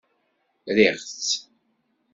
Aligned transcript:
Riɣ-tt. 0.75 1.29